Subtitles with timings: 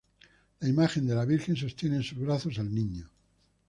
[0.61, 3.07] La imagen de la Virgen sostiene en sus brazos al Niño.